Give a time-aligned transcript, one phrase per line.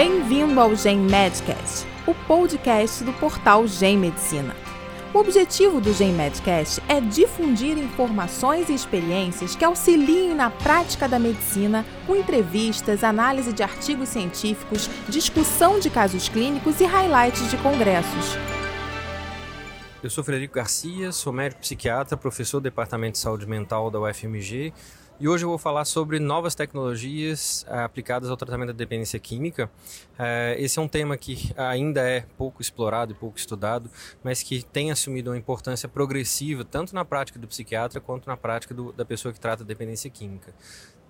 [0.00, 4.54] Bem-vindo ao Gen Medcast, o podcast do portal Gen Medicina.
[5.12, 11.18] O objetivo do Gen Medcast é difundir informações e experiências que auxiliem na prática da
[11.18, 18.38] medicina, com entrevistas, análise de artigos científicos, discussão de casos clínicos e highlights de congressos.
[20.00, 24.72] Eu sou Frederico Garcia, sou médico psiquiatra, professor do Departamento de Saúde Mental da UFMG
[25.20, 29.68] e hoje eu vou falar sobre novas tecnologias uh, aplicadas ao tratamento da dependência química.
[30.14, 33.90] Uh, esse é um tema que ainda é pouco explorado e pouco estudado,
[34.22, 38.72] mas que tem assumido uma importância progressiva tanto na prática do psiquiatra quanto na prática
[38.72, 40.54] do, da pessoa que trata dependência química.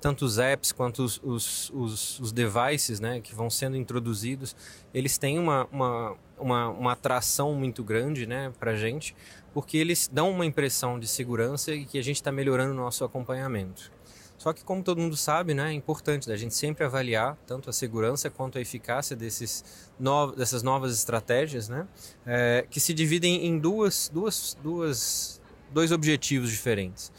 [0.00, 4.56] Tanto os apps quanto os, os, os, os devices né, que vão sendo introduzidos,
[4.94, 9.14] eles têm uma, uma, uma, uma atração muito grande né, para a gente,
[9.52, 13.04] porque eles dão uma impressão de segurança e que a gente está melhorando o nosso
[13.04, 13.97] acompanhamento.
[14.38, 17.72] Só que, como todo mundo sabe, né, é importante a gente sempre avaliar tanto a
[17.72, 19.64] segurança quanto a eficácia desses
[19.98, 21.86] no, dessas novas estratégias, né,
[22.24, 25.40] é, que se dividem em duas, duas, duas,
[25.72, 27.10] dois objetivos diferentes.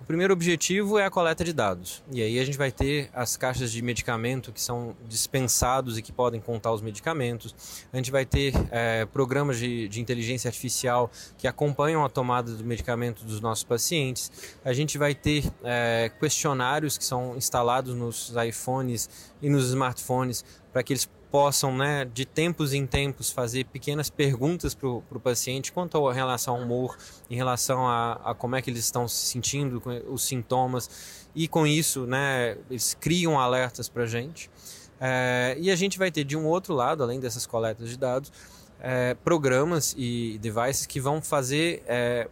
[0.00, 2.02] O primeiro objetivo é a coleta de dados.
[2.12, 6.12] E aí a gente vai ter as caixas de medicamento que são dispensados e que
[6.12, 7.54] podem contar os medicamentos.
[7.92, 12.64] A gente vai ter é, programas de, de, inteligência artificial que acompanham a tomada do
[12.64, 14.30] medicamento dos nossos pacientes.
[14.64, 20.82] A gente vai ter é, questionários que são instalados nos iPhones e nos smartphones para
[20.82, 26.08] que eles possam, né, de tempos em tempos, fazer pequenas perguntas para o paciente quanto
[26.08, 26.96] à relação ao humor,
[27.28, 31.66] em relação a, a, como é que eles estão se sentindo, os sintomas, e com
[31.66, 34.50] isso, né, eles criam alertas para a gente.
[34.98, 38.32] É, e a gente vai ter de um outro lado, além dessas coletas de dados,
[38.80, 42.30] é, programas e devices que vão fazer é,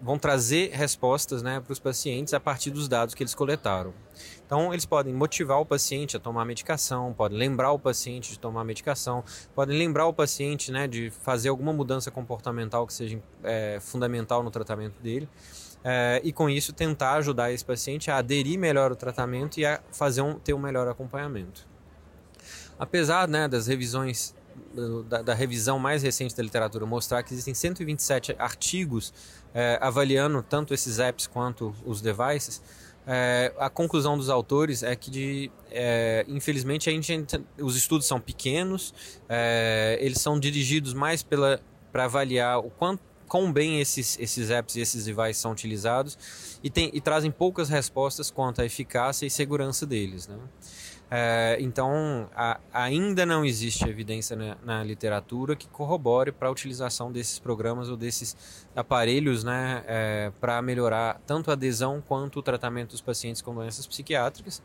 [0.00, 3.94] vão trazer respostas né, para os pacientes a partir dos dados que eles coletaram.
[4.46, 8.64] Então, eles podem motivar o paciente a tomar medicação, podem lembrar o paciente de tomar
[8.64, 9.24] medicação,
[9.56, 14.50] podem lembrar o paciente né, de fazer alguma mudança comportamental que seja é, fundamental no
[14.50, 15.28] tratamento dele.
[15.82, 19.80] É, e com isso tentar ajudar esse paciente a aderir melhor ao tratamento e a
[19.92, 21.66] fazer um, ter um melhor acompanhamento.
[22.78, 24.34] Apesar né, das revisões
[25.08, 29.12] da, da, revisão mais recente da literatura mostrar que existem 127 artigos
[29.52, 32.62] é, avaliando tanto esses apps quanto os devices,
[33.06, 38.20] é, a conclusão dos autores é que, de, é, infelizmente, a gente, os estudos são
[38.20, 38.92] pequenos,
[39.28, 41.60] é, eles são dirigidos mais para
[41.94, 46.16] avaliar o quanto quão bem esses, esses apps e esses devices são utilizados
[46.62, 50.28] e, tem, e trazem poucas respostas quanto à eficácia e segurança deles.
[50.28, 50.38] Né?
[51.08, 57.12] É, então, a, ainda não existe evidência na, na literatura que corrobore para a utilização
[57.12, 58.36] desses programas ou desses
[58.74, 63.86] aparelhos né, é, para melhorar tanto a adesão quanto o tratamento dos pacientes com doenças
[63.86, 64.60] psiquiátricas.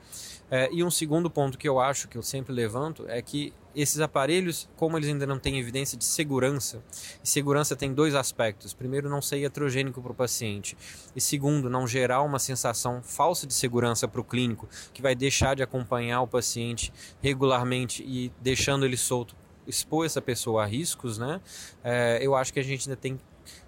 [0.50, 4.00] É, e um segundo ponto que eu acho, que eu sempre levanto, é que esses
[4.00, 6.84] aparelhos, como eles ainda não têm evidência de segurança,
[7.24, 10.78] e segurança tem dois aspectos: primeiro, não ser iatrogênico para o paciente,
[11.16, 15.56] e segundo, não gerar uma sensação falsa de segurança para o clínico, que vai deixar
[15.56, 19.36] de acompanhar o paciente regularmente e deixando ele solto,
[19.68, 21.40] expor essa pessoa a riscos, né?
[21.84, 23.20] É, eu acho que a gente ainda tem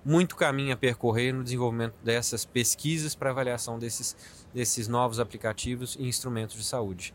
[0.06, 4.16] muito caminho a percorrer no desenvolvimento dessas pesquisas para avaliação desses,
[4.54, 7.14] desses novos aplicativos e instrumentos de saúde.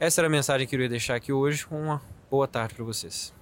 [0.00, 1.66] Essa era a mensagem que eu queria deixar aqui hoje.
[1.70, 2.00] Uma
[2.30, 3.34] boa tarde para vocês.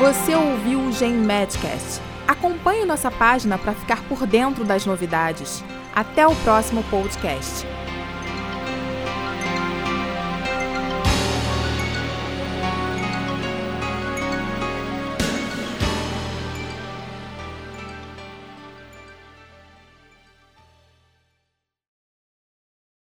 [0.00, 2.00] Você ouviu o Gen Medcast.
[2.26, 5.62] Acompanhe nossa página para ficar por dentro das novidades.
[5.94, 7.64] Até o próximo podcast.